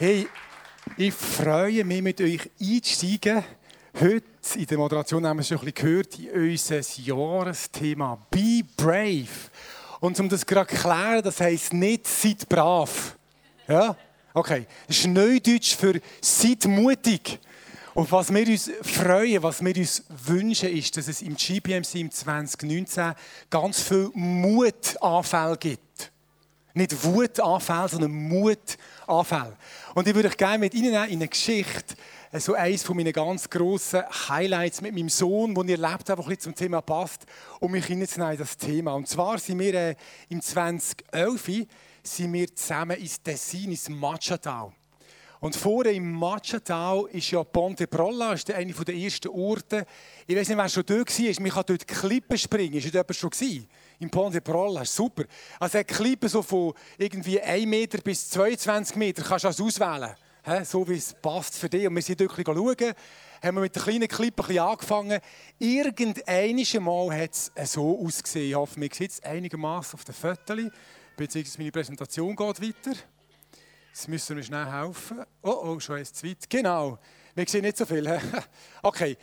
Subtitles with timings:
[0.00, 0.28] Hey,
[0.96, 3.42] ich freue mich, mit euch einzusteigen.
[4.00, 4.22] Heute
[4.54, 9.26] in der Moderation haben wir schon ein bisschen gehört, in unser Jahresthema Be Brave.
[9.98, 13.16] Und um das gerade zu klären, das heisst nicht seid brav.
[13.66, 13.96] Ja?
[14.34, 14.68] Okay.
[14.86, 17.40] Das ist Neudeutsch für seid mutig.
[17.92, 22.12] Und was wir uns freuen, was wir uns wünschen, ist, dass es im GPMC im
[22.12, 23.14] 2019
[23.50, 26.12] ganz viel Mutanfälle gibt.
[26.74, 29.56] Nicht Wutanfälle, sondern Mutanfälle.
[29.94, 31.94] Und ich würde euch gerne mit Ihnen in eine Geschichte,
[32.30, 36.24] äh, so eines von meinen ganz grossen Highlights mit meinem Sohn, den ich erlebt habe,
[36.24, 37.26] ein zum Thema passt,
[37.60, 38.94] um mich in das Thema.
[38.94, 39.94] Und zwar sind wir äh,
[40.28, 41.66] im 2011
[42.02, 44.72] sind wir zusammen ins Tessin, ins Machatal.
[45.40, 49.86] Und vorne im Machatal ist ja Ponte Prolla, ist einer der ersten Orte.
[50.26, 52.74] Ich weiß nicht, wer schon dort war, man kann dort Klippen springen.
[52.74, 53.68] Ist dort jemand schon gewesen?
[54.00, 55.24] Im Ponte Prolla, super.
[55.58, 60.14] Also Klippen so von irgendwie 1 Meter bis 22 Meter kannst du also auswählen.
[60.44, 60.64] He?
[60.64, 61.86] So wie es passt für dich.
[61.86, 62.94] Und wir sind dort schauen,
[63.42, 65.20] haben wir mit der kleinen Klippe ein angefangen.
[65.58, 68.50] Irgendein Mal hat es so ausgesehen.
[68.50, 70.70] Ich hoffe, man sieht es einigermaßen auf den Fotos.
[71.16, 72.98] Beziehungsweise meine Präsentation geht weiter.
[73.88, 75.24] Jetzt müssen wir schnell helfen.
[75.42, 76.48] Oh, oh, schon ist zu weit.
[76.48, 76.98] Genau.
[77.34, 78.20] Wir sehen nicht so viel.
[78.82, 79.16] okay.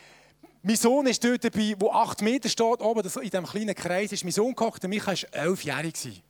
[0.67, 4.23] Mein Sohn ist dort dabei, wo acht Meter steht, oben in diesem kleinen Kreis ist
[4.23, 4.83] mein Sohn gekocht.
[4.83, 6.23] Und Micha war elfjährig.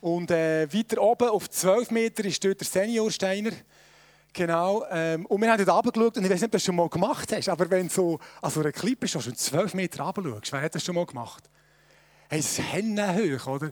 [0.00, 3.52] Und äh, weiter oben, auf zwölf Meter, ist dort der Senior Steiner.
[4.32, 4.84] Genau.
[4.90, 6.88] Ähm, und wir haben dort runtergeschaut und ich weiß nicht, ob du das schon mal
[6.88, 10.74] gemacht hast, aber wenn so an so einer Klippe schon zwölf Meter runterschaust, wer hat
[10.74, 11.48] das schon mal gemacht?
[12.30, 13.70] Hey, es ist hoch, oder?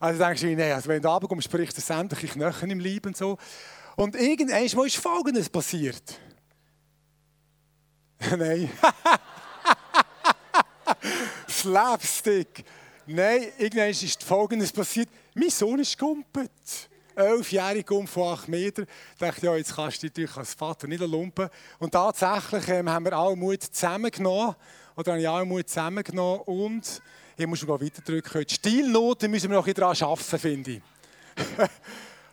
[0.00, 3.18] Also denkst du, nee, also wenn du runterkommst, spricht es sämtliche Knochen im Leib und
[3.18, 3.36] so.
[3.96, 6.20] Und irgendwann ist Folgendes passiert.
[8.38, 8.70] Nein.
[11.66, 12.64] Slapstick.
[13.06, 15.08] Nein, irgendwann ist Folgendes passiert.
[15.34, 16.50] Mein Sohn ist gumpet.
[17.16, 18.86] Elfjährig um von acht Metern.
[19.14, 21.48] Ich dachte, ja, jetzt kannst du dich als Vater nicht lumpen.
[21.80, 24.54] Und tatsächlich ähm, haben wir alle Mut zusammengenommen.
[24.96, 27.02] Oder habe ich alle Mut zusammengenommen und
[27.36, 28.44] ich muss sogar weiterdrücken.
[28.46, 30.82] Die Stilnoten müssen wir noch ein bisschen daran arbeiten, finde ich.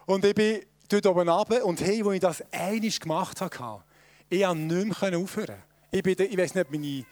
[0.06, 3.84] und ich bin dort oben runter und hey, als ich das einiges gemacht habe,
[4.30, 5.58] ich konnte nicht mehr aufhören.
[5.92, 7.06] Ich, bin, ich weiß nicht, meine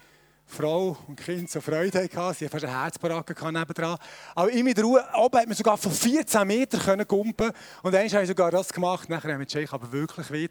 [0.51, 2.09] Frau und Kind so Freude hatten.
[2.34, 3.97] Sie hatten fast eine Herzbaracke nebendran.
[4.35, 7.51] Aber in der Ruhe, oben hat man sogar von 14 Metern gumpen
[7.84, 9.09] Und einmal habe ich sogar das gemacht.
[9.09, 10.50] Nachher haben wir aber wirklich weh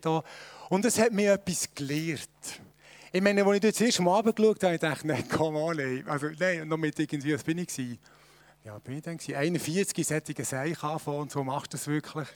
[0.68, 2.28] Und es hat mir etwas gelehrt.
[3.12, 6.04] Ich meine, als ich das erste Mal runtergeschaut habe, dachte ich, nein, komm on, ey.
[6.06, 7.98] Also, nein, noch mit irgendwie, was bin ich gewesen?
[8.64, 9.34] Ja, bin ich dann gewesen?
[9.34, 12.28] 41 sättige Seich anfangen und so machst du das wirklich.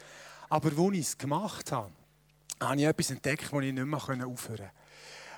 [0.48, 1.92] Aber als ich es gemacht habe,
[2.60, 4.70] habe ich etwas entdeckt, das ich nicht mehr aufhören konnte.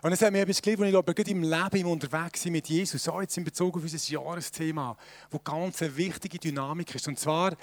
[0.03, 2.69] Und es hat mir etwas geliebt, wo ich glaube, gerade im Leben unterwegs bin mit
[2.69, 4.97] Jesus, so jetzt in Bezug auf unser Jahresthema,
[5.31, 7.09] wo ganz eine wichtige Dynamik ist.
[7.09, 7.57] Und zwar,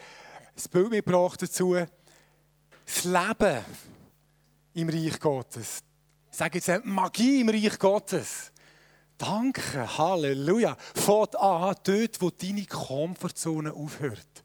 [0.55, 1.75] das Bild mitgebracht dazu,
[2.85, 3.63] das Leben
[4.73, 5.83] im Reich Gottes,
[6.31, 8.51] ich sage jetzt Magie im Reich Gottes.
[9.19, 10.75] Danke, Halleluja.
[10.95, 14.42] Fahrt an, dort, wo deine Komfortzone aufhört.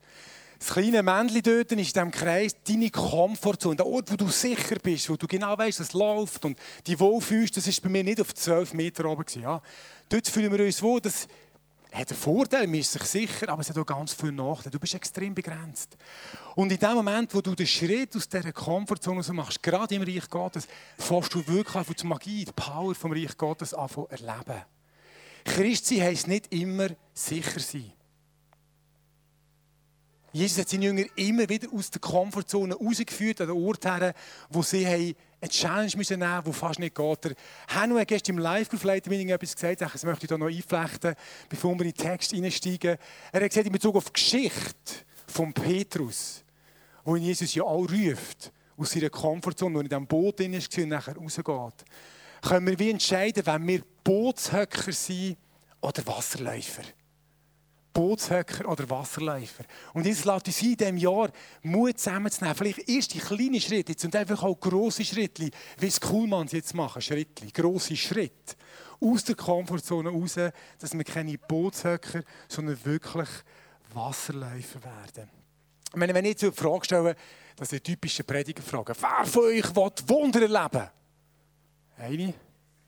[0.58, 3.76] Das kleine Männchen dort ist in diesem Kreis deine Komfortzone.
[3.76, 7.56] Der Ort, wo du sicher bist, wo du genau weißt, es läuft und die wohlfühlst,
[7.56, 9.24] das ist bei mir nicht auf 12 Meter oben.
[9.40, 9.62] Ja.
[10.08, 11.28] Dort fühlen wir uns wohl, dass
[11.92, 14.70] hat einen Vorteil, man ist sich sicher, aber es hat auch ganz viele Nachteile.
[14.70, 15.96] Du bist extrem begrenzt.
[16.54, 20.28] Und in dem Moment, wo du den Schritt aus dieser Komfortzone machst, gerade im Reich
[20.28, 20.68] Gottes,
[20.98, 24.62] fährst du wirklich an die Magie, die Power vom Reich Gottes an erleben.
[25.44, 27.92] Christsein heisst nicht immer sicher sein.
[30.32, 34.12] Jesus hat seine Jünger immer wieder aus der Komfortzone rausgeführt, an den Ort her,
[34.50, 35.14] wo sie eine
[35.48, 37.24] Challenge nehmen die fast nicht geht.
[37.24, 37.34] Der
[37.68, 41.14] Hanno hat gestern im Live-Group-Meeting etwas gesagt, das möchte ich hier noch einflechten,
[41.48, 42.98] bevor wir in den Text einsteigen.
[43.32, 44.94] Er hat gesagt, in Bezug auf die Geschichte
[45.26, 46.44] von Petrus,
[47.04, 50.52] wo ihn Jesus ja auch ruft, aus seiner Komfortzone, wo er in diesem Boot drin
[50.52, 51.84] ist und nachher rausgeht,
[52.42, 55.36] können wir wie entscheiden, wenn wir Bootshöcker sind
[55.80, 56.82] oder Wasserläufer.
[57.92, 59.64] Bootshöcker oder Wasserläufer.
[59.92, 61.30] Und jetzt lässt uns in diesem Jahr
[61.62, 62.56] Mut zusammenzunehmen.
[62.56, 67.46] Vielleicht erste kleine Schritte und einfach auch grosse Schritte, wie es Kuhlmanns jetzt machen, Schritte,
[67.46, 68.56] grosse Schritte.
[69.00, 70.36] Aus der Komfortzone raus,
[70.78, 73.28] dass wir keine Bootshöcker, sondern wirklich
[73.94, 75.30] Wasserläufer werden.
[75.90, 77.16] Ich meine, wenn ich jetzt die Frage stelle,
[77.56, 78.94] das ist eine typische Predigerfrage.
[79.00, 80.88] Wer von euch will Wunder erleben?
[81.96, 82.34] Eine,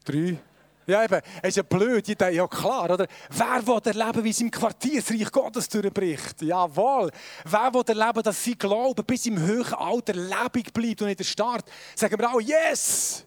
[0.04, 0.38] drei,
[0.86, 3.06] ja, eben, es ist ja blöd, ich denke, ja klar, oder?
[3.30, 6.42] Wer will erleben, wie es im Quartiersreich Gottes durchbricht?
[6.42, 7.10] Jawohl.
[7.44, 11.70] Wer will erleben, dass sein Glaube bis im höheren Alter lebendig bleibt und nicht erstarrt?
[11.94, 13.24] Sagen wir auch, yes!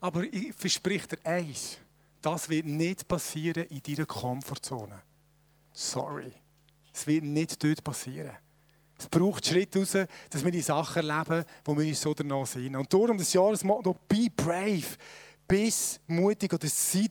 [0.00, 1.78] Aber ich verspreche dir eins,
[2.20, 5.00] das wird nicht passieren in deiner Komfortzone.
[5.72, 6.32] Sorry.
[6.92, 8.36] Es wird nicht dort passieren.
[8.98, 9.96] Es braucht Schritt raus,
[10.28, 12.76] dass wir die Sachen erleben, wo wir uns so danach sehen.
[12.76, 14.98] Und darum das Jahresmotto «Be brave»,
[15.50, 17.10] «Bis mutig» oder «Seid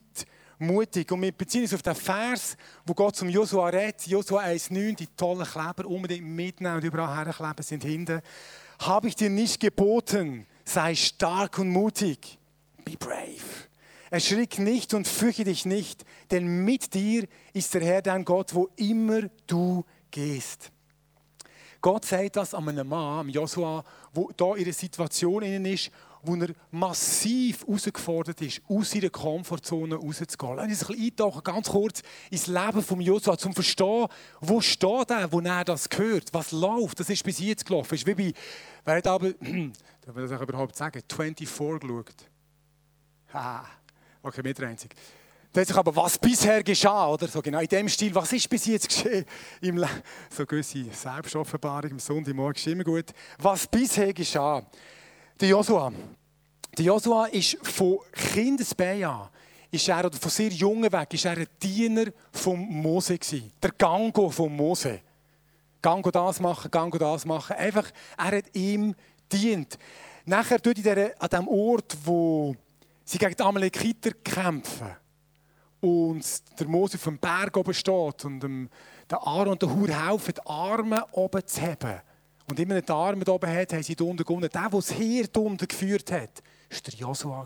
[0.60, 1.12] mutig».
[1.12, 2.56] Und wir beziehen uns auf den Vers,
[2.86, 7.64] wo Gott zum Josua redet, Josua 1,9, die tollen Kleber unbedingt mitnehmen und überall herkleben
[7.64, 8.22] sind hinten.
[8.80, 12.40] «Habe ich dir nicht geboten, sei stark und mutig,
[12.86, 13.68] be brave».
[14.10, 18.70] Erschrick nicht und fürchte dich nicht, denn mit dir ist der Herr dein Gott, wo
[18.78, 20.72] immer du gehst.
[21.82, 23.84] Gott sagt das an einem Mann, Joshua,
[24.16, 30.56] der da einer Situation ist, wo er massiv herausgefordert ist, aus seiner Komfortzone rauszugehen.
[30.56, 34.08] Lass uns ein bisschen eintauchen, ganz kurz ins Leben von Joshua, um zu verstehen,
[34.42, 37.00] wo steht er, wo er das gehört, was läuft.
[37.00, 37.90] Das ist bis jetzt gelaufen.
[37.92, 38.34] Das ist wie bei,
[38.86, 39.30] wer hat aber,
[40.02, 42.16] darf man das überhaupt sagen, 24 geschaut?
[43.34, 43.66] Ha.
[44.22, 44.96] Okay, mit einzig.
[45.52, 48.48] Da hat sich aber, was bisher geschah, oder so genau in dem Stil, was ist
[48.48, 49.26] bis jetzt geschehen?
[49.62, 49.90] Im Le
[50.30, 53.06] so gewisse Selbstoffenbarung am Sonntagmorgen ist immer gut.
[53.40, 54.64] Was bisher geschah.
[55.40, 55.94] Der Joshua.
[56.78, 59.30] Der Joshua ist von Kindesbein an,
[59.72, 63.50] ist er, oder von sehr jungen weg, ist er ein Diener von Mose gewesen.
[63.64, 65.00] Der Gango von Mose.
[65.82, 67.56] Gango das machen, Gango das machen.
[67.56, 68.94] Einfach, er hat ihm
[69.32, 69.80] dient.
[70.26, 72.54] Nachher tut er an dem Ort, wo
[73.06, 74.92] sie gegen die Amalekiter kämpfen.
[75.80, 76.26] Und
[76.60, 78.70] der Mose auf dem Berg oben steht und dem,
[79.10, 82.02] der Aaron und der Hur helfen, die Arme oben zu heben.
[82.50, 84.50] Und immer die Arme oben hat, haben sie da unten gewonnen.
[84.52, 87.46] Der, der Heer da unten geführt hat, war der Joshua.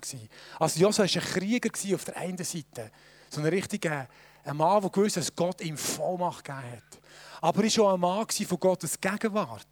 [0.59, 2.89] Also Joshua war ein Krieger auf der einen Seite.
[3.29, 4.07] So ein richtiger
[4.45, 7.00] ein Mann, der gewusst dass Gott ihm Vollmacht gegeben hat.
[7.41, 9.67] Aber er war auch ein Mann von Gottes Gegenwart.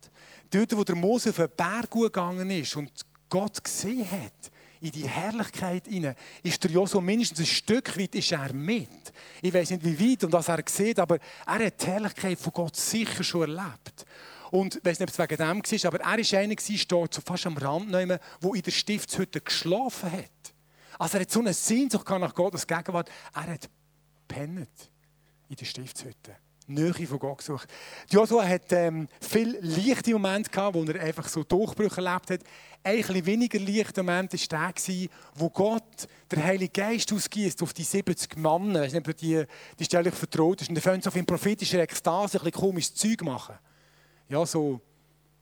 [0.49, 2.91] Dort, wo der Mose auf den Berg gegangen ist und
[3.29, 4.51] Gott gesehen hat,
[4.81, 8.89] in die Herrlichkeit hinein, ist der Joshua mindestens ein Stück weit ist er mit.
[9.41, 12.51] Ich weiß nicht, wie weit und was er sieht, aber er hat die Herrlichkeit von
[12.51, 14.05] Gott sicher schon erlebt.
[14.51, 17.21] Und ich weiß nicht, ob es wegen dem war, aber er war einer, steht so
[17.25, 20.53] fast am Rand, der in der Stiftshütte geschlafen hat.
[20.99, 23.09] Also er hat so eine Sehnsucht nach Gottes Gegenwart.
[23.33, 23.69] Er hat
[24.27, 24.69] pennt
[25.49, 26.35] in der Stiftshütte.
[26.67, 27.67] Nähe von Gott gesucht.
[28.09, 32.41] Joshua hat ähm, viel leichte Momente gehabt, wo er einfach so Durchbrüche erlebt hat.
[32.83, 38.37] Ein weniger leichter Moment war der, wo Gott der Heilige Geist ausgießt auf die 70
[38.37, 38.85] Männer.
[38.85, 39.43] Ich weiß die,
[39.79, 40.69] die Stelle vertraut ist.
[40.69, 43.55] Und dann fängt auf in prophetischer Ekstase ein bisschen komisches Zeug machen.
[44.31, 44.79] Ja, so,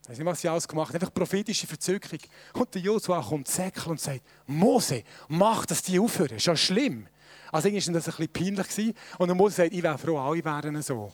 [0.02, 0.96] ich weiß nicht, was sie alles gemacht haben.
[0.96, 2.18] Einfach prophetische Verzückung.
[2.54, 6.36] Und der Joshua kommt säckeln und sagt, Mose, mach, dass die aufhören.
[6.36, 7.06] Ist ja schlimm.
[7.52, 8.94] Also irgendwie war das ein bisschen peinlich.
[9.16, 11.12] Und der Mose sagt, ich wäre froh, alle wären so.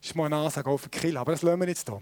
[0.00, 2.00] Das ist mal eine Ansage auf den Kill, aber das lassen wir jetzt hier.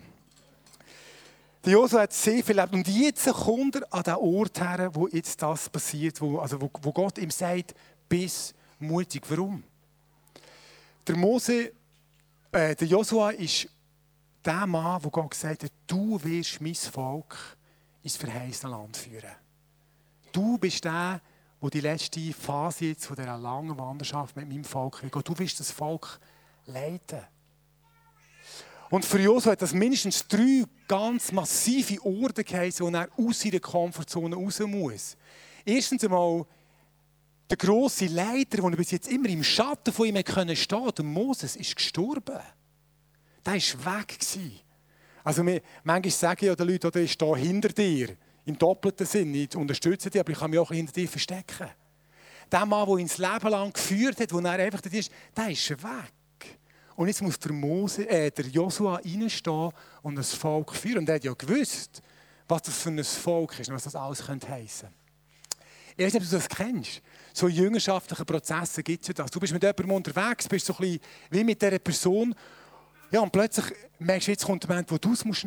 [1.64, 2.74] Der Josua hat sehr viel erlebt.
[2.74, 6.70] Und jetzt kommt er an den Ort her, wo jetzt das passiert, wo, also wo,
[6.82, 7.74] wo Gott ihm sagt,
[8.10, 9.22] bis mutig.
[9.30, 9.64] Warum?
[11.06, 11.72] Der Mose,
[12.52, 13.68] äh, der Josua ist
[14.48, 17.36] der Mann, wo Gott gesagt hat, du wirst mein Volk
[18.02, 19.30] ins verheißene Land führen.
[20.32, 21.20] Du bist der,
[21.60, 25.28] wo die letzte Phase jetzt von dieser langen Wanderschaft mit meinem Volk geht.
[25.28, 26.18] Du wirst das Volk
[26.66, 27.20] leiten.
[28.90, 33.60] Und für Josua hat das mindestens drei ganz massive Orte geheißen, wo er aus seiner
[33.60, 35.16] Komfortzone raus muss.
[35.62, 36.46] Erstens einmal,
[37.50, 41.56] der grosse Leiter, der bis jetzt immer im Schatten von ihm stehen konnte, der Moses,
[41.56, 42.40] ist gestorben.
[43.48, 44.18] Der war weg.
[45.24, 48.14] Also manchmal sagen ja die Leute, der ist da hinter dir.
[48.44, 49.34] Im doppelten Sinn.
[49.34, 51.68] Ich unterstütze dich, aber ich kann mich auch hinter dir verstecken.
[52.52, 55.50] Der Mann, der ihn das Leben lang geführt hat, wo er einfach da ist, der
[55.50, 56.58] ist weg.
[56.96, 59.70] Und jetzt muss der, Mose, äh, der Joshua reinstehen
[60.02, 60.98] und das Volk führen.
[60.98, 62.02] Und er hat ja gewusst,
[62.46, 64.88] was das für ein Volk ist und was das alles könnte heissen
[65.96, 67.02] Ich weiß nicht, ob du das kennst.
[67.32, 69.30] So jüngerschaftliche Prozesse gibt es ja das.
[69.30, 72.34] Du bist mit jemandem unterwegs, bist so ein bisschen wie mit dieser Person.
[73.10, 73.66] Ja, und plötzlich
[73.98, 75.46] merkst du, jetzt kommt der Moment, wo du es nehmen musst.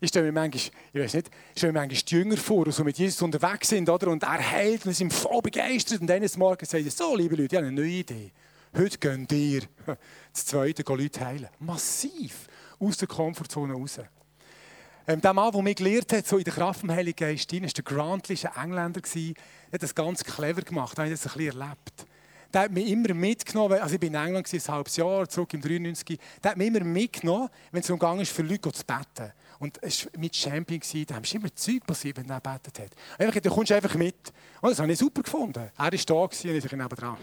[0.00, 2.72] Ich stelle mir manchmal, ich weiß nicht, ich stelle mir manchmal die Jünger vor, die
[2.72, 4.08] so mit Jesus unterwegs sind, oder?
[4.08, 6.00] Und er heilt und sind voll begeistert.
[6.00, 8.32] Und eines Morgens sagt er, so, liebe Leute, ich habe eine neue Idee.
[8.76, 9.62] Heute gehen ihr
[10.32, 11.48] das zweite Leute heilen.
[11.58, 14.00] Massiv aus der Komfortzone raus.
[15.06, 17.60] Ähm, der Mann, der mich gelehrt hat, so in der Kraft vom Heiligen Geist, war
[17.60, 19.00] der Grantley, ein Engländer.
[19.00, 19.34] Der
[19.72, 22.06] hat das ganz clever gemacht, da habe ich das ein bisschen erlebt.
[22.52, 25.62] Der hat mich immer mitgenommen, also ich war in England ein halbes Jahr, zurück im
[25.62, 26.18] 93.
[26.42, 29.32] Der hat mich immer mitgenommen, wenn es ging, ist, für Leute zu beten.
[29.58, 32.90] Und es war mit Champion, da haben immer Zeug passiert, wenn er gebetet hat.
[33.18, 34.32] Einfach, da kommst einfach mit.
[34.60, 35.70] Und das habe ich super gefunden.
[35.76, 37.16] Er war da und ich war nebenan.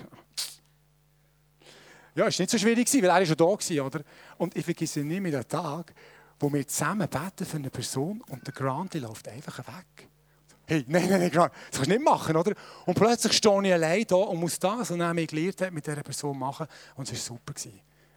[2.15, 3.85] Ja, es war nicht so schwierig, weil er schon da war.
[3.85, 4.01] Oder?
[4.37, 5.93] Und ich vergesse nicht mehr den Tag,
[6.39, 10.08] wo wir zusammen beten für eine Person und der Grant läuft einfach weg.
[10.69, 12.53] Hey, nein, nein, nein, das kannst du nicht machen, oder?
[12.85, 16.03] Und plötzlich stehe ich allein da und muss das, was mir gelernt hat, mit dieser
[16.03, 16.67] Person machen.
[16.93, 17.59] Und es war super.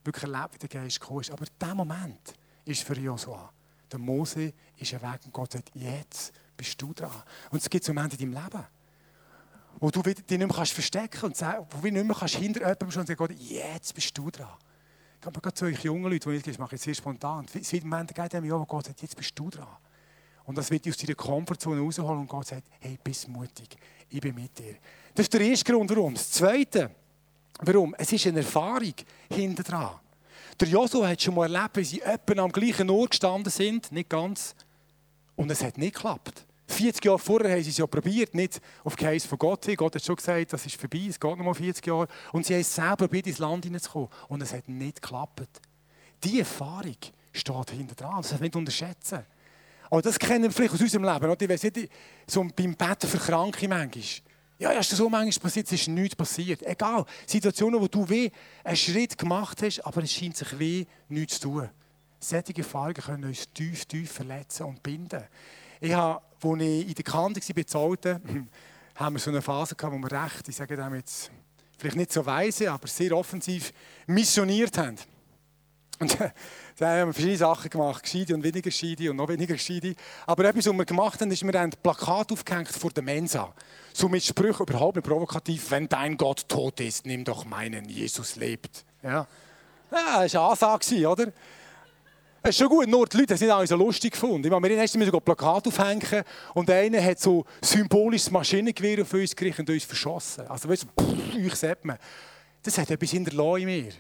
[0.05, 1.31] Wirklich erlebt, wie der Geist gekommen ist.
[1.31, 2.35] Aber dieser Moment
[2.67, 3.51] ist für Joshua
[3.91, 7.23] Der Mose ist ein Weg und Gott sagt, jetzt bist du dran.
[7.51, 8.65] Und es gibt so Momente in deinem Leben,
[9.81, 12.91] wo du dich nicht mehr kannst verstecken und wo du nicht mehr kannst hinter jemandem
[12.91, 14.59] schon sagen, Gott, jetzt bist du dran.
[15.21, 17.47] Ich habe gerade zu euch jungen Leuten, die ich mache jetzt sehr spontan.
[17.55, 19.69] Es wird Momente geben, wo Gott sagt, jetzt bist du dran.
[20.45, 23.77] Und das wird dich aus deiner Komfortzone rausholen und Gott sagt, hey, bist mutig,
[24.11, 24.77] ich bin mit dir.
[25.15, 26.15] Das ist der erste Grund, warum.
[26.15, 26.91] Das zweite,
[27.61, 27.95] warum?
[27.97, 28.95] Es ist eine Erfahrung
[29.31, 29.91] hinter dran.
[30.61, 34.11] Der Joshua hat schon mal erlebt, wie sie etwa am gleichen Ort gestanden sind, nicht
[34.11, 34.55] ganz,
[35.37, 36.45] und es hat nicht geklappt.
[36.73, 39.77] 40 Jahre vorher haben sie es ja probiert, nicht auf Geheiß von Gott hin.
[39.77, 42.09] Gott hat schon gesagt, das ist vorbei, es geht noch mal 40 Jahre.
[42.33, 44.09] Und sie haben es selber probiert, ins Land hineinzukommen.
[44.29, 45.61] Und es hat nicht geklappt.
[46.23, 46.97] Diese Erfahrung
[47.33, 48.17] steht hinter dran.
[48.19, 49.25] Das darf nicht unterschätzen.
[49.93, 51.37] Aber das kennen wir vielleicht aus unserem Leben.
[51.39, 51.91] Ich weiß nicht,
[52.27, 54.03] so beim Betten für Kranke manchmal.
[54.59, 56.63] Ja, ist das so manchmal passiert, es ist nichts passiert.
[56.63, 58.31] Egal, Situationen, wo du weh
[58.65, 61.69] einen Schritt gemacht hast, aber es scheint sich weh nichts zu tun.
[62.19, 65.25] Solche Erfahrungen können uns tief, tief verletzen und binden.
[65.79, 68.49] Ich habe, als ich in der Kante war, bei Zolten,
[68.95, 71.31] haben wir so eine Phase gehabt, wo wir recht, ich sage dem jetzt,
[71.77, 73.75] vielleicht nicht so weise, aber sehr offensiv
[74.07, 74.97] missioniert haben.
[75.99, 76.19] Und
[76.79, 79.95] da haben wir verschiedene Sachen gemacht, gescheide und weniger gescheide und noch weniger gescheide.
[80.27, 83.53] Aber etwas, was wir gemacht haben, ist, wir haben ein Plakat aufgehängt vor der Mensa.
[83.93, 88.37] So mit Sprüchen, überhaupt nicht provokativ, wenn dein Gott tot ist, nimm doch meinen, Jesus
[88.37, 88.85] lebt.
[89.03, 89.27] Ja,
[89.91, 91.33] ja das war eine Ansage, oder?
[92.45, 94.45] Es ist schon gut, nur die Leute haben es nicht alle so lustig gefunden.
[94.45, 99.37] Ich meine, wir mussten sogar Plakat aufhängen und einer hat so symbolisches Maschinengewehr auf uns
[99.37, 100.49] gerichtet und uns verschossen.
[100.49, 101.99] Also, weißt du, pff, euch sieht man.
[102.65, 103.93] Das hat etwas hinterlassen in mir.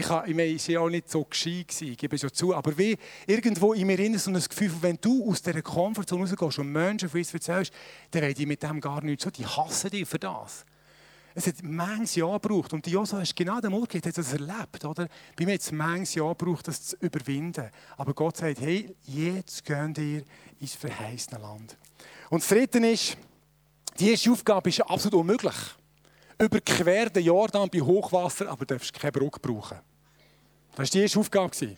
[0.00, 3.86] Ich, war auch nicht so gescheit, ich gebe es ja zu, aber wie irgendwo in
[3.86, 7.34] mir innen so ein Gefühl, wenn du aus dieser Komfortzone rausgehst und Menschen von uns
[7.34, 7.72] erzählst,
[8.10, 10.64] dann wollen die mit dem gar nichts so, die hassen dich für das.
[11.34, 12.72] Es hat manches Jahr gebraucht.
[12.72, 14.84] Und Josua ist genau der Morgen, hat das erlebt.
[14.84, 15.08] Oder?
[15.36, 17.70] Bei mir hat es manches Jahr gebraucht, das zu überwinden.
[17.96, 20.22] Aber Gott sagt, hey, jetzt gehen ihr
[20.60, 21.76] ins verheißene Land.
[22.30, 23.16] Und das Dritte ist,
[23.98, 25.54] die erste Aufgabe ist absolut unmöglich.
[26.38, 29.78] Überquer den Jordan bei Hochwasser, aber du darfst keine Brücke brauchen.
[30.72, 31.76] Das war die erste Aufgabe.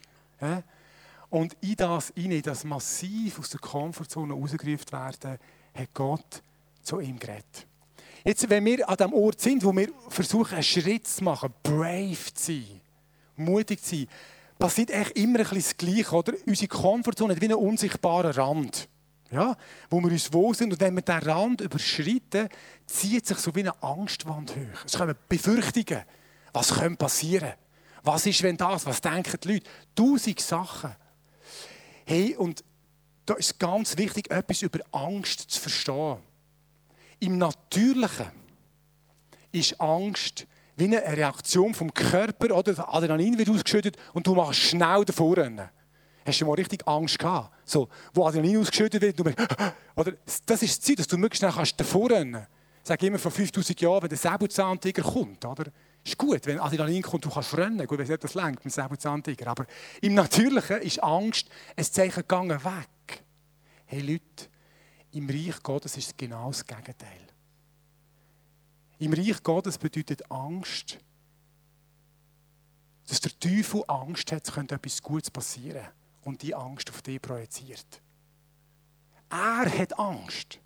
[1.31, 5.39] Und in das, in das massiv aus der Komfortzone rausgerufen werden,
[5.75, 6.43] hat Gott
[6.83, 7.67] zu ihm geredet.
[8.25, 12.35] Jetzt, wenn wir an dem Ort sind, wo wir versuchen, einen Schritt zu machen, brave
[12.35, 12.81] zu sein,
[13.37, 14.09] mutig zu sein,
[14.59, 16.15] passiert eigentlich immer ein bisschen das Gleiche.
[16.15, 16.33] Oder?
[16.47, 18.89] Unsere Komfortzone hat wie einen unsichtbaren Rand,
[19.31, 19.57] ja?
[19.91, 20.73] wo wir uns wohl sind.
[20.73, 22.49] Und wenn wir diesen Rand überschreiten,
[22.87, 24.85] zieht sich so wie eine Angstwand hoch.
[24.85, 26.03] Es kommen Befürchtungen.
[26.53, 27.55] Was könnte passieren?
[28.03, 28.87] Was ist, wenn das?
[28.87, 29.71] Was denken die Leute?
[29.95, 30.95] Tausend Sachen.
[32.05, 32.65] Hey, und
[33.27, 36.19] da ist ganz wichtig, etwas über Angst zu verstehen.
[37.21, 38.31] Im Natürlichen
[39.53, 45.05] ist Angst wie eine Reaktion vom Körper, oder Adrenalin wird ausgeschüttet und du machst schnell
[45.05, 45.37] davor.
[46.25, 47.55] Hast du mal richtig Angst gehabt?
[47.65, 49.25] So, wo Adrenalin ausgeschüttet wird, du
[49.97, 50.13] oder
[50.47, 52.47] das ist das Ziel, dass du möglichst schnell kannst davor rennen.
[52.83, 55.67] Ich sage immer vor 5000 Jahren, wenn der Säbelzahntiger kommt, oder?
[56.05, 57.87] Ist gut, wenn Adrenalin kommt, du kannst rennen.
[57.87, 59.47] Gut, wenn nicht das lenkt mit Säbelzahntiger.
[59.47, 59.67] Aber
[60.01, 63.23] im Natürlichen ist Angst ein Zeichen gegangen weg.
[63.87, 64.49] Hey Leute,
[65.13, 67.27] im Reich Gottes ist es genau das Gegenteil.
[68.99, 70.99] Im Reich Gottes bedeutet Angst,
[73.07, 75.87] dass der Teufel Angst hat, es könnte etwas Gutes passieren
[76.23, 78.01] und die Angst auf dich projiziert.
[79.29, 80.59] Er hat Angst.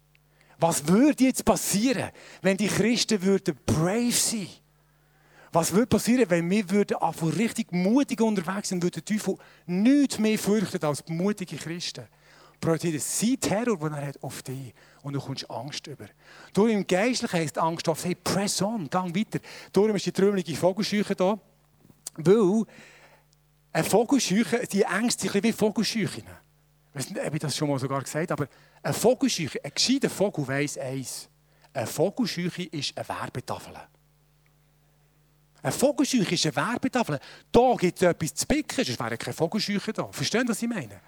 [0.58, 2.10] Was würde jetzt passieren,
[2.42, 4.48] wenn die Christen würden brave sein?
[5.52, 6.96] Was würde passieren, wenn wir würden
[7.36, 9.36] richtig mutig unterwegs sind, würde der Teufel
[9.66, 12.06] nichts mehr fürchten als mutige Christen?
[12.60, 14.72] projiziert sein Terror, den er hat, auf dich.
[15.02, 16.06] Und du kommst Angst über.
[16.52, 19.40] Darum im Geistlichen heisst Angst auf, hey, press on, gang weiter.
[19.72, 21.38] Darum ist die trümmelige Vogelscheuche da.
[22.16, 22.64] Weil
[23.72, 26.24] eine Vogelscheuche, die Ängste sind wie Vogelscheuchen.
[26.24, 28.48] Ich weiß nicht, ob ich das schon mal sogar gesagt aber
[28.82, 31.28] eine Vogelscheuche, ein gescheiter Vogel weiss eins.
[31.72, 33.74] Eine Vogelscheuche ist eine Werbetafel.
[35.66, 37.18] Eine Vogelscheuche ist eine Werbetafel.
[37.50, 40.06] Da gibt es etwas zu picken, sonst wäre keine Vogelscheuche da.
[40.12, 41.00] Verstehen Sie, was ich meine?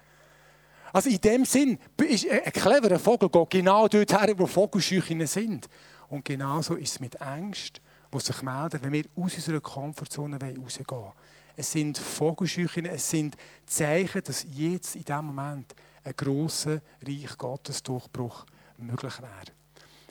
[0.91, 5.69] Also in dem Sinn ist ein cleverer Vogel geht genau dort her, wo Vogelscheuchen sind.
[6.09, 7.81] Und genauso ist es mit Ängsten,
[8.13, 11.13] die sich melden, wenn wir aus unserer Komfortzone rausgehen wollen.
[11.55, 15.73] Es sind Vogelscheuchen, es sind Zeichen, dass jetzt in diesem Moment
[16.03, 18.45] ein grosser Reich Gottes Durchbruch
[18.77, 19.55] möglich wäre.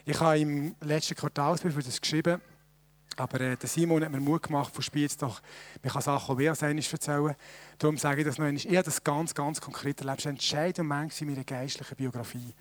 [0.06, 2.40] Ich habe im letzten Quartalsbrief das geschrieben,
[3.20, 5.40] aber äh, der Simon hat mir Mut gemacht, von Spiez doch,
[5.82, 7.34] man kann Sachen wie als eines erzählen.
[7.78, 8.60] Darum sage ich das noch einmal.
[8.60, 10.20] Ich habe das ganz, ganz konkret erlebt.
[10.20, 12.54] Es war entscheidend Moment in meiner geistlichen Biografie.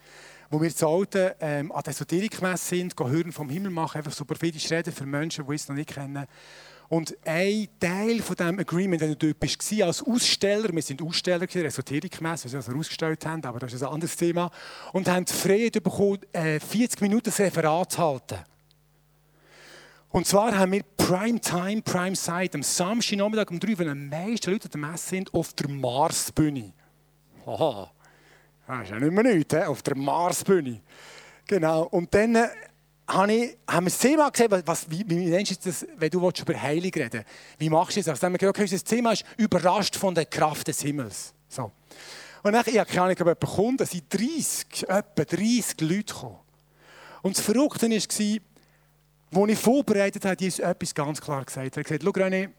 [0.49, 4.23] Wo wir zu Alten ähm, an der Esoterikmesse sind, hören vom Himmel machen, einfach so
[4.25, 6.25] prophetisch reden für Menschen, die es noch nicht kennen.
[6.89, 11.43] Und ein Teil von diesem Agreement, wenn du dort bist, als Aussteller, wir sind Aussteller,
[11.43, 14.49] Esoterikmesse, wir ausgestellt haben, aber das ist ein anderes Thema,
[14.93, 18.37] und haben die Freiheit bekommen, 40 äh, Minuten das Referat zu halten.
[20.17, 24.49] Und zwar haben wir Prime Time, Prime Side am Samstagnachmittag um drei, wenn die meisten
[24.49, 26.73] Leute an der Messe sind, auf der Marsbühne.
[27.45, 27.91] Aha,
[28.65, 30.81] das ist ja nicht mehr nichts, auf der Marsbühne.
[31.45, 32.47] Genau, und dann äh,
[33.07, 36.17] habe ich, haben wir das Thema gesehen, was, wie, wie nennst du das, wenn du
[36.27, 37.23] über Heilung reden
[37.59, 38.07] Wie machst du das?
[38.07, 41.31] Also, dann haben wir gesagt, okay, das Thema ist überrascht von der Kraft des Himmels.
[41.47, 41.71] So.
[42.41, 46.05] Und dann, ich habe keine Ahnung, ob jemand kommt, da sind 30, etwa 30 Leute
[46.05, 46.37] gekommen.
[47.21, 48.39] Und das Verrückte war,
[49.33, 51.75] als ich vorbereitet habe, die ist etwas ganz klar gesagt.
[51.75, 52.49] Er hat gesagt, schau René,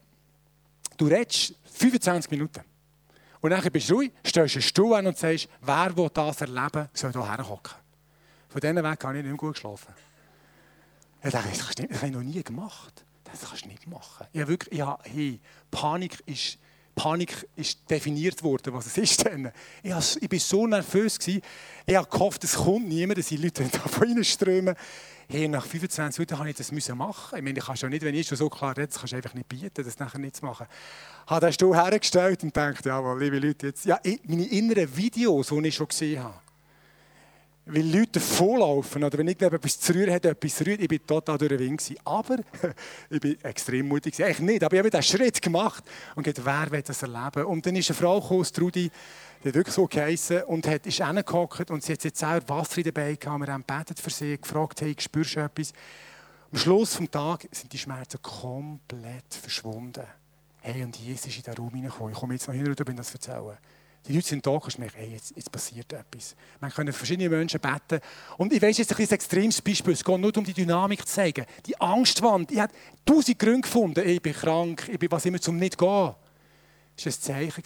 [0.97, 2.61] du redest 25 Minuten.
[3.41, 6.89] Und dann bist du ruhig, stellst einen Stuhl an und sagst, wer will das erleben,
[6.93, 7.75] soll hier herhocken.
[8.49, 9.93] Von diesen Weg habe ich nicht mehr gut geschlafen.
[11.23, 13.05] Ich dachte, das, nicht, das habe ich noch nie gemacht.
[13.23, 14.25] Das kannst du nicht machen.
[14.33, 16.57] Ich habe wirklich, ich hey, Panik ist,
[16.95, 19.51] Panik ist definiert worden, was es ist denn.
[19.83, 21.19] Ich, war so nervös.
[21.19, 21.41] Gewesen.
[21.85, 24.75] Ich habe gehofft, es kommt niemand, dass die Leute da reinströmen.
[25.31, 27.37] Hey, nach 25 Minuten musste ich das müssen machen.
[27.37, 29.35] Ich meine, ich kann schon nicht, wenn ich schon so klar rede, kannst du einfach
[29.35, 30.65] nicht bieten, das nachher nicht zu machen.
[31.23, 35.49] Ich habe den Stuhl hergestellt und dachte, ja, liebe Leute, jetzt, ja, meine inneren Videos,
[35.49, 36.33] die ich schon gesehen habe,
[37.67, 41.49] weil Leute volllaufen oder wenn irgendjemand zu rühren hat, etwas rührt, ich war total durch
[41.49, 41.95] den Wind.
[42.05, 42.37] Aber
[43.11, 44.19] ich bin extrem mutig.
[44.23, 45.83] Eigentlich nicht, aber ich habe diesen Schritt gemacht
[46.15, 47.45] und gesagt, wer will das erleben?
[47.45, 48.89] Und dann ist eine Frau gekommen, Trudi,
[49.43, 52.83] die hat wirklich so geheissen und hat, ist hingehockt und sie hat jetzt auch Wasser
[52.83, 53.39] dabei gehabt.
[53.39, 55.73] Wir haben gebetet für sie, gefragt, hey, spürst du etwas?
[56.51, 60.03] Am Schluss des Tages sind die Schmerzen komplett verschwunden.
[60.61, 62.13] Hey, und Jesus ist in den Raum hineingekommen.
[62.13, 63.57] Ich komme jetzt noch hin und das erzählen.
[64.07, 66.35] Die Leute sind da und merken, hey, jetzt, jetzt passiert etwas.
[66.59, 68.01] Man können verschiedene Menschen beten.
[68.37, 69.93] Und ich weiß jetzt ein, ein extremes Beispiel.
[69.93, 71.45] Es geht nur um die Dynamik zu zeigen.
[71.65, 72.51] Die Angstwand.
[72.51, 72.73] Ich habe
[73.05, 74.07] tausend Gründe gefunden.
[74.07, 76.15] Ich bin krank, ich bin was immer zum nicht gehen.
[76.97, 77.63] Es war ein Zeichen,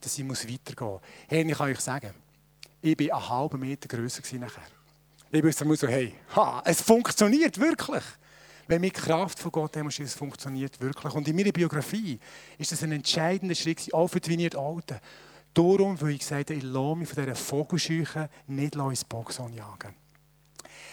[0.00, 1.00] dass ich weitergehen muss.
[1.28, 2.14] Hey, ich kann euch sagen,
[2.80, 4.62] ich war einen halben Meter grösser nachher.
[5.30, 8.04] Ich immer so, hey, ha, es funktioniert wirklich.
[8.66, 11.14] Wenn wir die Kraft von Gott haben, es funktioniert wirklich.
[11.14, 12.18] Und in meiner Biografie
[12.58, 14.98] ist das ein entscheidender Schritt, auch für die Viniert Alten.
[15.54, 19.94] Darum, weil ich gesagt habe, ich lasse mich von dieser Vogelscheuche nicht ins Boxhorn jagen.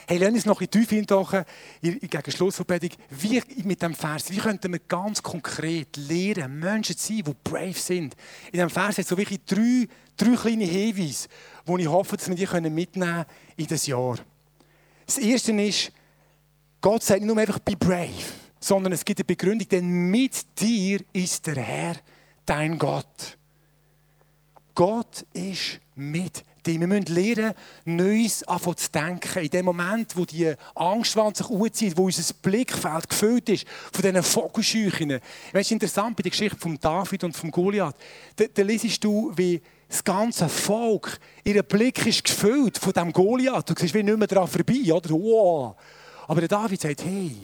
[0.07, 1.45] Hey, lass uns noch ein bisschen tief eintauchen,
[1.81, 6.95] gegen Schluss der Predigt, wie mit dem Vers, wie könnten wir ganz konkret lernen, Menschen
[6.95, 8.15] zu sein, die brave sind.
[8.47, 11.27] In diesem Vers hat es so wirklich drei, drei kleine Hinweise,
[11.67, 13.25] die ich hoffe, dass wir die mitnehmen können
[13.57, 14.17] in das Jahr.
[15.07, 15.91] Das erste ist,
[16.81, 18.11] Gott sagt nicht nur einfach, be brave,
[18.59, 21.95] sondern es gibt eine Begründung, denn mit dir ist der Herr,
[22.45, 23.39] dein Gott.
[24.75, 26.79] Gott ist mit dir.
[26.79, 27.53] Wir müssen lernen,
[27.85, 29.39] Neues anfangen zu denken.
[29.43, 34.23] In dem Moment, wo die Angstwand sich anzieht, wo unser Blickfeld gefüllt ist von diesen
[34.23, 35.19] Vogelscheuchen.
[35.53, 37.95] Weißt du, interessant bei der Geschichte von David und von Goliath,
[38.35, 43.69] da, da liest du, wie das ganze Volk, ihr Blick ist gefüllt von diesem Goliath.
[43.69, 45.09] Du siehst wie nicht mehr daran vorbei, oder?
[45.11, 45.75] Wow.
[46.27, 47.35] Aber der David sagt, hey,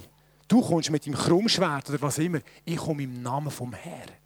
[0.48, 4.21] du kommst mit deinem Krummschwert oder was immer, ich komme im Namen vom Herrn.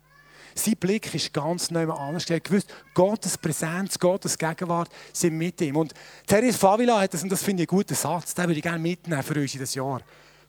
[0.58, 2.30] Sein Blick ist ganz neu anders.
[2.30, 5.76] Er hat gewusst, Gottes Präsenz, Gottes Gegenwart sind mit ihm.
[5.76, 5.94] Und
[6.26, 8.80] Therese Favila hat das, und das finde ich einen guten Satz, den würde ich gerne
[8.80, 10.02] mitnehmen für uns in das Jahr.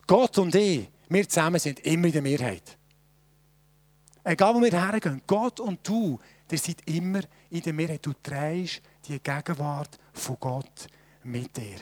[0.06, 2.78] Gott und ich, wir zusammen sind immer in der Mehrheit.
[4.22, 6.18] Egal wo wir hergehen, Gott und du,
[6.50, 8.06] ihr seid immer in der Mehrheit.
[8.06, 10.86] Du trägst die Gegenwart von Gott
[11.24, 11.78] mit dir.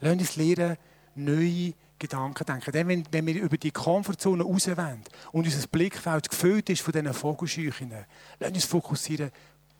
[0.00, 0.76] Lass uns lernen,
[1.14, 2.72] neue Gedanken denken.
[2.72, 7.12] Dann, wenn, wenn wir über die Komfortzone rauswenden und unser Blickfeld gefüllt ist von diesen
[7.12, 7.92] Vogelscheuchen,
[8.38, 9.30] lass uns fokussieren,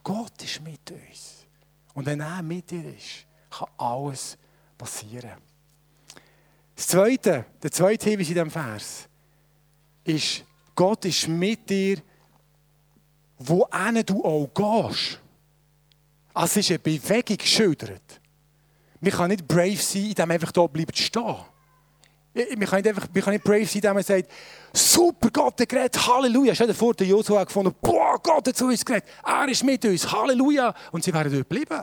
[0.02, 1.46] Gott ist mit uns.
[1.94, 4.38] Und wenn er mit dir ist, kann alles
[4.76, 5.32] passieren.
[6.74, 9.08] Das Zweite, der zweite Hinweis in diesem Vers
[10.04, 12.00] ist, Gott ist mit dir,
[13.38, 13.66] wo
[14.06, 15.20] du auch gehst.
[16.32, 18.20] Also es ist eine Bewegung geschildert.
[19.00, 21.36] Man kann nicht brave sein, indem man einfach da bleibt stehen.
[22.38, 24.30] Wir können nicht, brave sein, indem man sagt,
[24.72, 26.54] super, Gott hat geredet, Halleluja.
[26.54, 29.84] Stell dir vor, der Joshua gefunden, boah, Gott hat zu uns geredet, er ist mit
[29.84, 30.74] uns, Halleluja.
[30.92, 31.82] Und sie wären dort geblieben.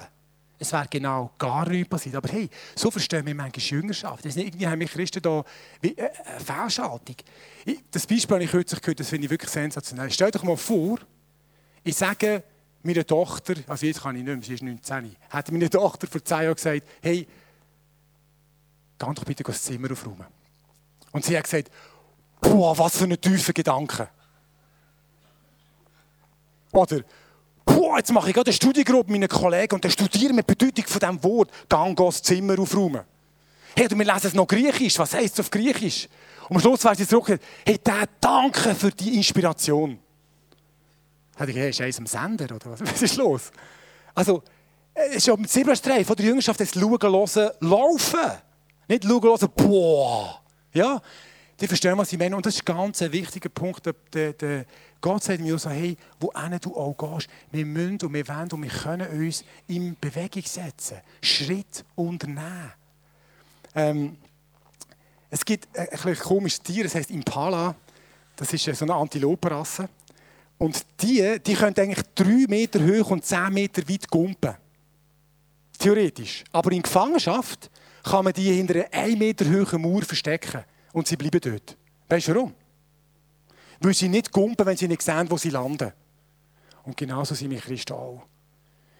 [0.58, 2.16] Es wäre genau gar nichts passiert.
[2.16, 4.24] Aber hey, so verstehen wir manchmal Jüngerschaft.
[4.24, 5.44] Nicht, irgendwie haben wir Christen da
[5.82, 7.16] wie äh, eine Fehlschaltung.
[7.92, 10.10] Das Beispiel, das ich kürzlich gehört das finde ich wirklich sensationell.
[10.12, 11.00] Stell dir mal vor,
[11.84, 12.44] ich sage
[12.84, 16.24] meiner Tochter, also jetzt kann ich nicht mehr, sie ist 19, hat meine Tochter vor
[16.24, 17.28] zehn Jahren gesagt, hey,
[18.98, 20.26] geh doch bitte das Zimmer aufräumen.
[21.16, 21.72] Und sie hat gesagt,
[22.42, 24.10] boah, was für ein tiefer Gedanke.
[26.74, 27.04] Oder,
[27.64, 30.84] boah, jetzt mache ich gerade eine Studiengruppe mit meinen Kollegen und dann studiere mit Bedeutung
[30.86, 33.06] von diesem Wort, das Zimmer aufräumen.
[33.78, 35.00] Hey, du, wir lesen es noch Griechisch.
[35.00, 36.10] Was heisst es auf Griechisch?
[36.50, 37.40] Und am Schluss werden sie zurück.
[37.66, 39.98] Hey, der danke für die Inspiration.
[41.38, 42.82] Hätte ich, hey, ist eins am Sender oder was?
[42.92, 43.52] Was ist los?
[44.14, 44.44] Also,
[44.94, 48.32] es ist ja im Zebrastreif von der Jüngerschaft das Schauen, Hören, Laufen.
[48.90, 50.42] Nicht Schauen, Hören, boah.
[50.76, 51.02] Ja,
[51.60, 52.36] die verstehen, was ich meine.
[52.36, 53.90] Und das ist ein ganz wichtiger Punkt.
[54.14, 54.66] Der, der,
[55.00, 58.62] Gott sagt mir so, hey, wo du auch gehst, wir müssen und wir wollen und
[58.62, 60.98] wir können uns in Bewegung setzen.
[61.22, 62.74] Schritt unternehmen.
[63.74, 64.18] Ähm,
[65.30, 67.74] es gibt ein, ein komisches Tier, das heißt Impala.
[68.36, 69.88] Das ist so eine Antilopenrasse.
[70.58, 74.56] Und die, die können eigentlich drei Meter hoch und zehn Meter weit gumpen.
[75.80, 76.44] Theoretisch.
[76.52, 77.70] Aber in Gefangenschaft
[78.06, 80.64] kann man die hinter einer 1 Meter hohen Mauer verstecken.
[80.94, 81.76] Und sie bleiben dort.
[82.08, 82.54] Weißt du warum?
[83.80, 85.92] Weil sie nicht gumpen, wenn sie nicht sehen, wo sie landen.
[86.84, 88.26] Und genauso sind wir Christen auch.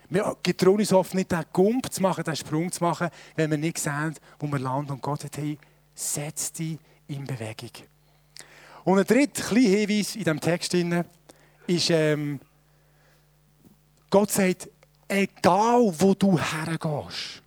[0.10, 3.58] Wir getrauen uns oft nicht, den Gump zu machen, den Sprung zu machen, wenn wir
[3.58, 4.92] nicht sehen, wo wir landen.
[4.92, 5.58] Und Gott sagt, hey,
[5.94, 7.72] setz dich in Bewegung.
[8.84, 12.40] Und ein dritter kleiner Hinweis in diesem Text ist, ähm,
[14.10, 14.70] Gott sagt,
[15.08, 17.42] egal wo du hergehst.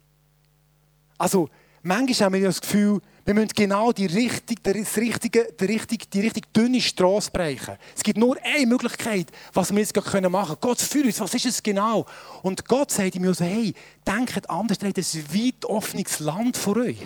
[1.18, 1.48] Also,
[1.82, 6.20] manchmal haben wir das Gefühl, wir müssen genau die richtige, das richtige, die, richtige, die
[6.20, 7.76] richtig dünne Straße brechen.
[7.94, 10.56] Es gibt nur eine Möglichkeit, was wir jetzt machen können.
[10.62, 12.06] Gott für uns, was ist es genau?
[12.40, 13.74] Und Gott sagt ihm so, hey,
[14.06, 17.04] denkt anders, ihr habt ein weit offenes Land vor euch.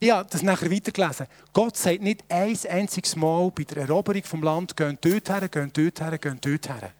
[0.00, 1.26] Ich habe das nachher weitergelesen.
[1.52, 5.78] Gott sagt nicht ein einziges Mal bei der Eroberung vom Land, geht dort her, geht
[5.78, 6.90] dort her, geht dort her.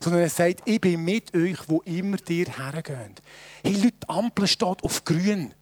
[0.00, 3.22] Sondern er sagt, ich bin mit euch, wo immer ihr hergeht.
[3.62, 5.54] Hey Leute, die Ampel steht auf grün.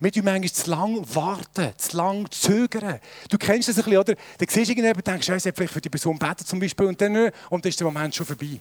[0.00, 2.98] Wir tun manchmal zu lang warten, zu lang zögern.
[3.28, 4.14] Du kennst das ein bisschen, oder?
[4.14, 7.00] Dann siehst du irgendjemanden und denkst, ich vielleicht für die Person beten zum Beispiel und
[7.00, 8.60] dann, und dann ist der Moment schon vorbei.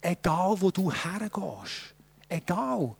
[0.00, 1.94] Egal, wo du hergehst,
[2.28, 2.94] egal,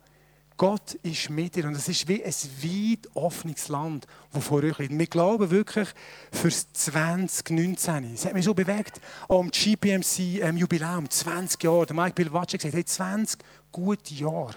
[0.57, 4.77] Gott ist mit dir und es ist wie ein weit offenes Land, das vor euch
[4.77, 4.95] liegt.
[4.95, 5.89] Wir glauben wirklich
[6.31, 8.13] fürs 2019.
[8.13, 11.87] Es hat mich so bewegt, am GPMC-Jubiläum, 20 Jahre.
[11.87, 13.39] Der Mike Bilwatschek gesagt, hey, 20
[13.71, 14.53] gute Jahre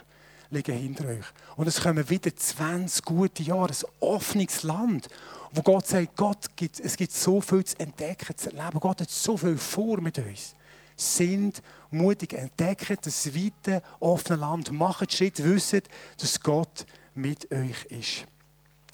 [0.51, 1.25] liegen hinter euch.
[1.57, 5.09] Und es kommen wieder 20 gute Jahre, ein offenes Land,
[5.53, 8.81] wo Gott sagt, Gott gibt, es gibt so viel zu entdecken, zu erleben.
[8.81, 10.55] Gott hat so viel vor mit uns
[10.97, 15.83] sind mutig, entdecken das weite, offene Land, machen Schritt, wissen,
[16.19, 18.27] dass Gott mit euch ist.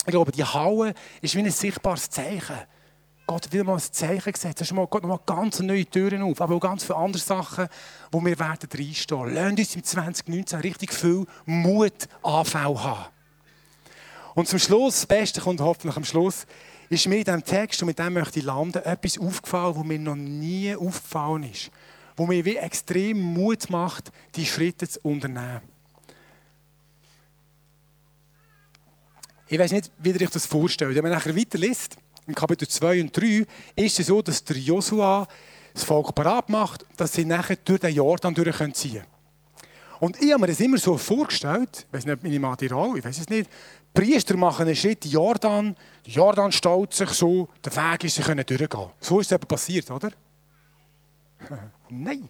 [0.07, 2.57] Ich glaube, die Halle ist wie ein sichtbares Zeichen.
[3.31, 4.33] Gott wieder mal ein Zeichen.
[4.43, 7.69] Da ist mal, Gott nochmal ganz neue Türen auf, aber auch ganz viele andere Sachen,
[8.11, 9.33] wo wir werden reinstehen.
[9.33, 13.07] Lasst uns im 2019 richtig viel Mut Anfall haben.
[14.35, 16.45] Und zum Schluss, das Beste kommt hoffentlich am Schluss,
[16.89, 19.99] ist mir in diesem Text, und mit dem möchte ich landen, etwas aufgefallen, was mir
[20.01, 21.71] noch nie aufgefallen ist
[22.17, 25.63] wo mir wie extrem Mut macht, die Schritte zu unternehmen.
[29.49, 30.95] Ich weiß nicht, wie ihr euch das vorstellt.
[30.95, 31.97] Wenn man nachher weiterliest,
[32.31, 35.27] im Kapitel 2 und 3, ist es so, dass der Josua
[35.75, 39.07] das Volk parat macht, dass sie nachher durch den Jordan durch ziehen können.
[40.01, 43.05] Und ich habe mir das immer so vorgestellt, ich weiß nicht, meine Mann auch, ich
[43.05, 47.77] weiß es nicht, die Priester machen einen Schritt Jordan, der Jordan staut sich so, der
[47.77, 48.91] Weg ist, sie können durchgehen.
[49.01, 50.11] So ist es eben passiert, oder?
[51.91, 52.29] Nein.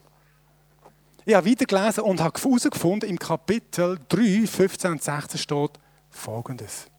[1.24, 5.70] Ich habe weitergelesen und habe herausgefunden, im Kapitel 3, 15 und 16 steht
[6.08, 6.89] folgendes.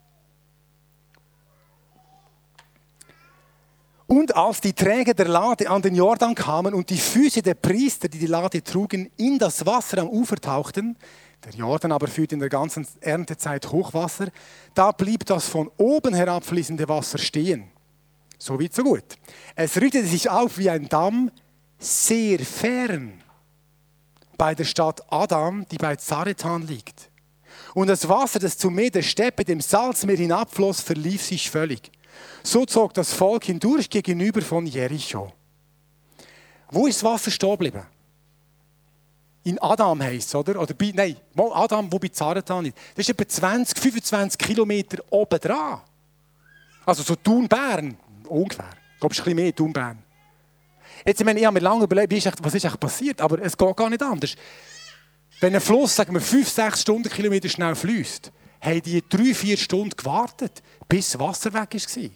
[4.12, 8.08] Und als die Träger der Lade an den Jordan kamen und die Füße der Priester,
[8.08, 10.98] die die Lade trugen, in das Wasser am Ufer tauchten,
[11.42, 14.26] der Jordan aber führt in der ganzen Erntezeit Hochwasser,
[14.74, 17.70] da blieb das von oben herabfließende Wasser stehen.
[18.36, 19.16] So weit, so gut.
[19.56, 21.30] Es richtete sich auf wie ein Damm,
[21.78, 23.14] sehr fern
[24.36, 27.10] bei der Stadt Adam, die bei Zaretan liegt.
[27.72, 31.90] Und das Wasser, das zum Meer der Steppe, dem Salzmeer hinabfloss, verlief sich völlig.
[32.42, 35.32] So zog das Volk hindurch gegenüber von Jericho.
[36.70, 37.82] Wo ist das Wasser stehen geblieben?
[39.44, 40.60] In Adam heisst es, oder?
[40.60, 42.78] oder bei, nein, Adam, wo bei Zaretan liegt.
[42.94, 45.80] Das ist etwa 20, 25 Kilometer oben dran.
[46.86, 47.96] Also so Thun-Bern,
[48.28, 48.70] ungefähr.
[48.94, 50.02] Ich glaube, es ist ein bisschen mehr Thun-Bern.
[51.04, 53.76] Jetzt, ich, meine, ich habe mir lange überlegt, was ist eigentlich passiert, aber es geht
[53.76, 54.36] gar nicht anders.
[55.40, 58.30] Wenn ein Fluss, sagen wir, 5, 6 Stundenkilometer schnell fließt,
[58.62, 62.10] haben die 3, 4 Stunden gewartet, bis das Wasser weg war.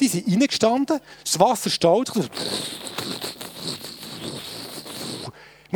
[0.00, 2.14] Die sind reingestanden, das Wasser staut.
[2.14, 2.22] Du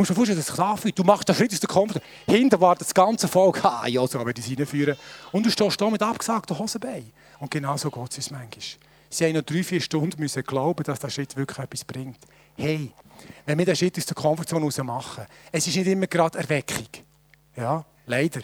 [0.01, 0.99] musst dir vorstellen, sich anfühlt.
[0.99, 2.01] Du machst den Schritt aus der Komfort.
[2.27, 3.61] Hinten wartet das ganze Volk.
[3.63, 4.95] Ah, ja, so werde ich es reinführen.
[5.31, 7.11] Und du stehst da mit abgesagten Hosenbeinen.
[7.39, 8.63] Und genau so geht es uns manchmal.
[9.09, 12.19] Sie haben noch drei, vier Stunden müssen glauben, dass der Schritt wirklich etwas bringt.
[12.55, 12.91] Hey,
[13.45, 16.87] wenn wir den Schritt aus der Komfortzone raus machen, es ist nicht immer gerade Erweckung.
[17.55, 18.41] Ja, leider.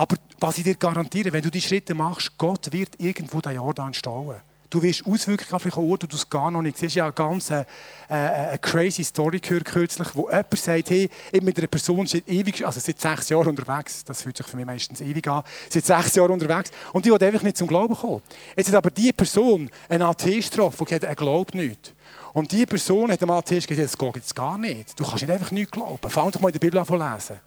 [0.00, 3.92] Aber was ich dir garantiere, wenn du die Schritte machst, Gott wird irgendwo den Jordan
[3.92, 4.36] stauen.
[4.70, 6.96] Du wirst Auswirkungen auf einen Ort, wo du es gar noch nicht siehst.
[6.96, 7.66] Ich habe eine ganz äh,
[8.08, 12.26] äh, eine crazy Story gehört kürzlich, wo jemand sagt, hey, ich mit einer Person seit
[12.26, 15.84] ewig, also seit sechs Jahren unterwegs, das fühlt sich für mich meistens ewig an, seit
[15.84, 18.22] sechs Jahren unterwegs und die wollte einfach nicht zum Glauben kommen.
[18.56, 21.92] Jetzt hat aber diese Person einen Atheist getroffen, der gesagt er glaubt nicht.
[22.32, 24.98] Und diese Person hat dem Atheist gesagt, das geht jetzt gar nicht.
[24.98, 26.08] Du kannst nicht einfach nicht glauben.
[26.08, 27.38] Fang doch mal in der Bibel an zu lesen.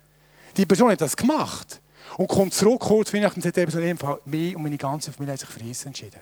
[0.55, 1.79] Die Person hat das gemacht
[2.17, 5.33] und kommt zurück kurz Weihnachten und sagt eben so, Fall, mich und meine ganze Familie
[5.33, 6.19] haben sich für Jesus entschieden.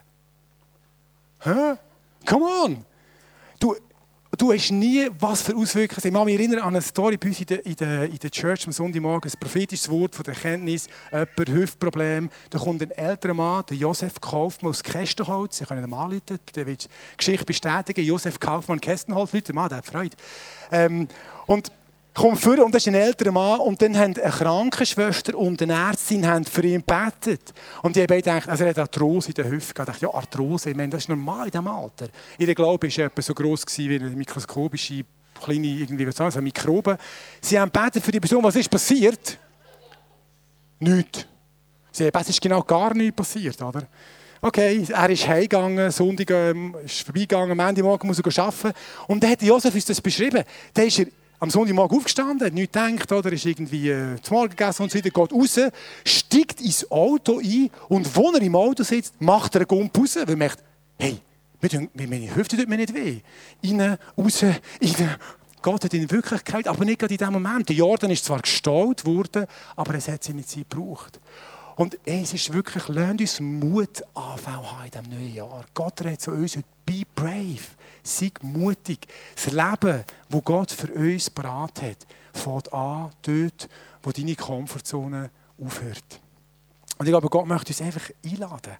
[1.39, 1.75] Hä?
[2.25, 2.85] Come on!
[3.59, 3.75] Du,
[4.37, 7.39] du hast nie, was für Auswirkungen Ich kann mich erinnern an eine Story bei uns
[7.39, 10.87] in der, in der, in der Church am Sonntagmorgen, ein prophetisches Wort von der Erkenntnis,
[11.11, 12.29] jemand Hüftproblem.
[12.49, 15.57] Da kommt ein älterer Mann, der Josef Kaufmann aus Kästenholz.
[15.57, 18.05] Sie können ihn anrufen, der will die Geschichte bestätigen.
[18.05, 20.15] Josef Kaufmann, Kästenholz, Leute, Mann, der hat Freude.
[20.71, 21.07] Ähm,
[21.47, 21.71] und
[22.13, 25.73] kommt vor und das ist ein älterer Mann und dann haben eine Krankenschwester und eine
[25.73, 27.53] Ärztin haben für ihn gebetet.
[27.81, 29.81] Und die haben gedacht, also er hat Arthrose in der Hüfte.
[29.81, 32.07] Ich dachte, ja, Arthrose, ich meine, das ist normal in diesem Alter.
[32.37, 35.05] Ihr Glaube war etwa so groß wie eine mikroskopische
[35.41, 36.97] kleine irgendwie, was sagen, Mikroben.
[37.41, 39.37] Sie haben gebetet für die Person, was ist passiert?
[40.79, 41.25] Nichts.
[41.91, 43.87] Sie haben, es ist genau gar nichts passiert, oder?
[44.43, 48.73] Okay, er ist heimgegangen, Sonntag ähm, ist vorbeigegangen, am Ende Morgen muss er arbeiten.
[49.07, 50.43] Und dann hat Josef uns das beschrieben.
[50.73, 51.05] Da ist er
[51.41, 54.97] am Sonntagmorgen aufgestanden, hat nichts gedacht, oder ist irgendwie äh, zum Morgen gegessen und so
[54.97, 55.59] weiter, geht raus,
[56.05, 60.29] steigt ins Auto ein und wo er im Auto sitzt, macht er eine Gump weil
[60.29, 60.63] er merkt,
[60.99, 61.19] hey,
[61.95, 63.21] meine Hüfte tut mir nicht weh.
[63.63, 65.15] Rein, raus, rein.
[65.63, 67.69] Gott hat in Wirklichkeit, aber nicht gerade in dem Moment.
[67.69, 71.19] Der Jordan ist zwar gestaut worden, aber es hat seine Zeit gebraucht.
[71.75, 75.65] Und ey, es ist wirklich, lernt uns Mut anfangen in diesem neuen Jahr.
[75.73, 77.65] Gott redet zu uns, be brave.
[78.03, 79.07] Sei mutig.
[79.35, 83.69] Das Leben, das Gott für uns parat hat, fängt an dort,
[84.03, 85.29] wo deine Komfortzone
[85.63, 86.19] aufhört.
[86.97, 88.73] Und ich glaube, Gott möchte uns einfach einladen,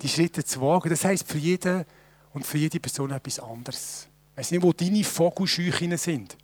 [0.00, 0.88] die Schritte zu wagen.
[0.88, 1.84] Das heisst für jeden
[2.32, 4.08] und für jede Person etwas anderes.
[4.32, 6.36] Ich weiß nicht, wo deine Vogelscheuchen sind,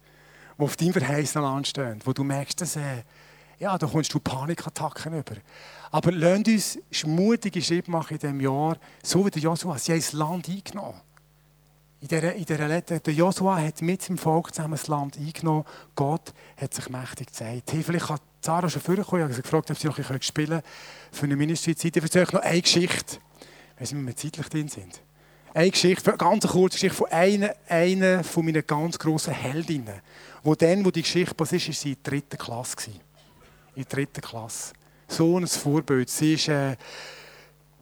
[0.58, 3.02] die auf deinem verheißenen Land stehen, wo du merkst, dass, äh,
[3.58, 5.36] ja, da kommst du Panikattacken über.
[5.90, 9.78] Aber lasst uns mutige Schritte machen in diesem Jahr, so wie der Joshua.
[9.78, 11.00] Sie haben das Land eingenommen.
[12.04, 15.64] In dieser, in dieser der Joshua hat mit dem Volk zusammen das Land eingenommen.
[15.94, 17.72] Gott hat sich mächtig gezeigt.
[17.72, 19.24] Hey, vielleicht hat Sarah schon vorgekommen.
[19.24, 20.60] Ich habe gefragt, ob sie noch ein spielen
[21.10, 21.96] für eine Ministry-Zeit.
[21.96, 23.16] Ich erzähle euch noch eine Geschichte,
[23.78, 25.00] wenn wir zeitlich drin sind.
[25.54, 30.02] Eine Geschichte, eine ganz kurze Geschichte von einer, einer von meinen ganz grossen Heldinnen.
[30.42, 32.90] Wo dann, wo die Geschichte passiert ist, sie in der dritten Klasse.
[33.76, 34.74] In der dritten Klasse.
[35.08, 36.10] So ein Vorbild.
[36.10, 36.76] Sie ist äh,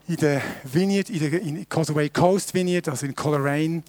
[0.07, 3.83] in der Vineyard, in der in Causeway Coast Vineyard, also in Coleraine,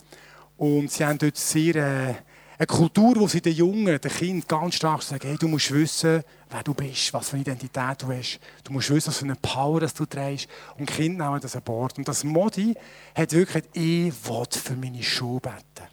[0.57, 2.15] und sie haben dort sehr äh,
[2.57, 6.23] eine Kultur, wo sie den Jungen, den Kindern ganz stark sagen, hey, du musst wissen,
[6.51, 8.39] wer du bist, was für eine Identität du hast.
[8.63, 10.47] Du musst wissen, was für eine Power das du trägst.
[10.79, 11.99] Und die Kinder nehmen das an Bord.
[11.99, 12.75] Und das Modi
[13.15, 15.89] hat wirklich, ich will für meine Schuhe beten.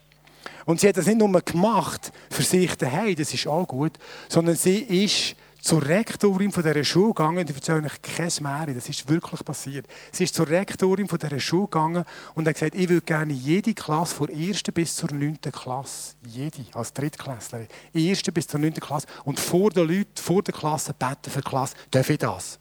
[0.66, 3.94] Und sie hat das nicht nur gemacht für sich daheim, das ist auch gut,
[4.30, 8.90] sondern sie ist zur Rektorin von dieser Schule gegangen, die erzähle euch kein Märchen, das
[8.90, 9.86] ist wirklich passiert.
[10.12, 13.74] Sie ist zur Rektorin von dieser Schule gegangen und hat gesagt, ich würde gerne jede
[13.74, 14.64] Klasse, von der 1.
[14.74, 15.40] bis zur 9.
[15.52, 18.24] Klasse, jede, als Drittklässlerin, 1.
[18.34, 18.74] bis zur 9.
[18.74, 22.60] Klasse und vor den Leuten, vor der Klasse beten für die Klasse, darf ich das?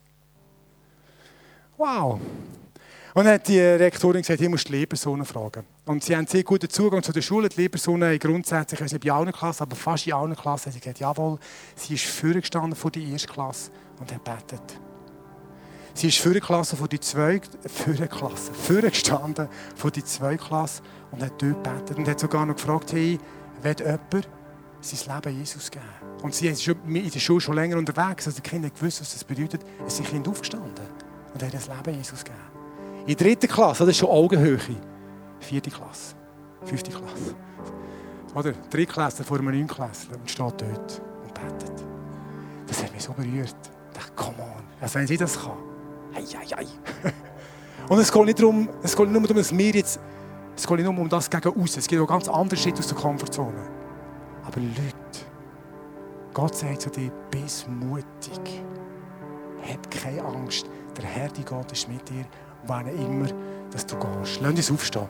[1.79, 2.21] Wow!
[3.15, 5.65] Und dann hat die Rektorin gesagt, ich muss die Lehrpersonen fragen.
[5.85, 7.49] Und sie haben sehr guten Zugang zu der Schule.
[7.49, 11.01] Die Lehrpersonen grundsätzlich, also bei allen Klassen, aber fast in allen Klassen, haben sie gesagt,
[11.01, 11.39] jawohl,
[11.75, 14.63] sie ist vorgestanden vor der ersten Klasse und hat betet.
[15.93, 17.49] Sie ist vor die zweite
[18.09, 21.99] Klasse, vorgestanden vor die zweite Klasse und hat dort betet.
[21.99, 23.19] Und hat sogar noch gefragt, hey,
[23.63, 24.29] wird jemand
[24.81, 25.85] sein Leben Jesus geben?
[26.23, 29.25] Und sie ist in der Schule schon länger unterwegs, also die Kinder gewusst, was das
[29.25, 29.63] bedeutet.
[29.85, 30.87] Es sind Kinder aufgestanden
[31.35, 32.60] und haben das Leben Jesus gegeben.
[33.07, 34.59] In der dritten Klasse, das ist schon Augenhöhe.
[35.41, 36.15] Vierte Klasse,
[36.65, 37.35] fünfte Klasse.
[38.35, 41.85] Oder Drittklässler vor einem Neunklässler und steht dort und betet.
[42.67, 43.57] Das hat mich so berührt.
[43.93, 45.59] Ich dachte, come on, also wenn sie das kann.
[46.15, 46.67] Hei, hei, hei.
[47.89, 49.99] Und es geht nicht darum, es geht nicht nur darum, dass wir jetzt,
[50.57, 52.87] es geht nicht nur um das gegen uns, es geht auch ganz andere Schritte aus
[52.87, 53.69] der Komfortzone.
[54.45, 55.27] Aber Leute,
[56.33, 58.63] Gott sagt zu dir, bist mutig.
[59.69, 60.67] Hab keine Angst.
[60.97, 62.25] Der Herr, die Gott ist mit dir
[62.67, 63.29] wann immer
[63.71, 64.41] dass du gehst.
[64.41, 65.09] Lass uns aufstehen.